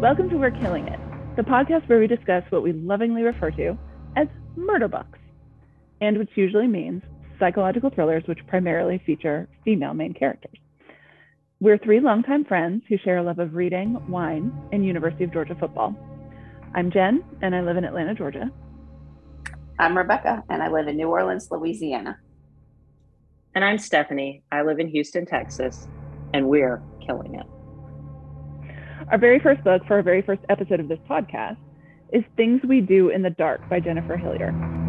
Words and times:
Welcome 0.00 0.30
to 0.30 0.36
We're 0.36 0.52
Killing 0.52 0.86
It, 0.86 1.00
the 1.34 1.42
podcast 1.42 1.88
where 1.88 1.98
we 1.98 2.06
discuss 2.06 2.44
what 2.50 2.62
we 2.62 2.72
lovingly 2.72 3.22
refer 3.22 3.50
to 3.50 3.76
as 4.14 4.28
murder 4.54 4.86
books, 4.86 5.18
and 6.00 6.16
which 6.18 6.30
usually 6.36 6.68
means 6.68 7.02
psychological 7.40 7.90
thrillers 7.90 8.22
which 8.26 8.38
primarily 8.46 9.02
feature 9.04 9.48
female 9.64 9.94
main 9.94 10.14
characters. 10.14 10.56
We're 11.58 11.78
three 11.78 11.98
longtime 11.98 12.44
friends 12.44 12.84
who 12.88 12.96
share 12.98 13.18
a 13.18 13.24
love 13.24 13.40
of 13.40 13.54
reading, 13.54 14.00
wine, 14.08 14.56
and 14.70 14.86
University 14.86 15.24
of 15.24 15.32
Georgia 15.32 15.56
football. 15.58 15.96
I'm 16.76 16.92
Jenn, 16.92 17.24
and 17.42 17.52
I 17.52 17.62
live 17.62 17.76
in 17.76 17.84
Atlanta, 17.84 18.14
Georgia. 18.14 18.52
I'm 19.80 19.98
Rebecca, 19.98 20.44
and 20.48 20.62
I 20.62 20.70
live 20.70 20.86
in 20.86 20.96
New 20.96 21.08
Orleans, 21.08 21.48
Louisiana. 21.50 22.20
And 23.56 23.64
I'm 23.64 23.78
Stephanie. 23.78 24.44
I 24.52 24.62
live 24.62 24.78
in 24.78 24.86
Houston, 24.86 25.26
Texas, 25.26 25.88
and 26.32 26.46
we're 26.46 26.80
killing 27.04 27.34
it. 27.34 27.46
Our 29.06 29.18
very 29.18 29.38
first 29.38 29.62
book 29.64 29.82
for 29.86 29.94
our 29.94 30.02
very 30.02 30.22
first 30.22 30.42
episode 30.48 30.80
of 30.80 30.88
this 30.88 30.98
podcast 31.08 31.56
is 32.12 32.24
Things 32.36 32.60
We 32.68 32.80
Do 32.80 33.10
in 33.10 33.22
the 33.22 33.30
Dark 33.30 33.68
by 33.70 33.80
Jennifer 33.80 34.16
Hillier. 34.16 34.87